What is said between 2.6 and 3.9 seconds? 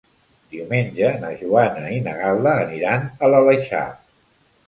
aniran a l'Aleixar.